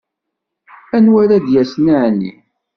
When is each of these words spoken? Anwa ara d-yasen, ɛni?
Anwa 0.95 1.17
ara 1.23 1.37
d-yasen, 1.45 1.87
ɛni? 2.05 2.31